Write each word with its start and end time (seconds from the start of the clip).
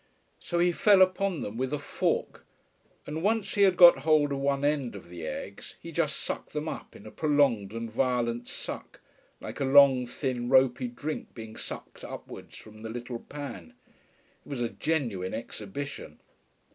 So 0.39 0.57
he 0.57 0.71
fell 0.71 1.03
upon 1.03 1.41
them 1.41 1.57
with 1.57 1.71
a 1.71 1.77
fork, 1.77 2.43
and 3.05 3.21
once 3.21 3.53
he 3.53 3.61
had 3.61 3.77
got 3.77 3.99
hold 3.99 4.31
of 4.31 4.39
one 4.39 4.65
end 4.65 4.95
of 4.95 5.09
the 5.09 5.27
eggs 5.27 5.75
he 5.79 5.91
just 5.91 6.17
sucked 6.17 6.53
them 6.53 6.67
up 6.67 6.95
in 6.95 7.05
a 7.05 7.11
prolonged 7.11 7.71
and 7.71 7.87
violent 7.87 8.49
suck, 8.49 8.99
like 9.39 9.59
a 9.59 9.63
long, 9.63 10.07
thin, 10.07 10.49
ropy 10.49 10.87
drink 10.87 11.35
being 11.35 11.55
sucked 11.55 12.03
upwards 12.03 12.57
from 12.57 12.81
the 12.81 12.89
little 12.89 13.19
pan. 13.19 13.75
It 14.43 14.49
was 14.49 14.61
a 14.61 14.69
genuine 14.69 15.35
exhibition. 15.35 16.19